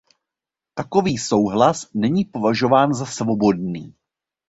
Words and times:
Takový 0.73 1.17
souhlas 1.17 1.87
není 1.93 2.25
považován 2.25 2.93
za 2.93 3.05
svobodný. 3.05 3.95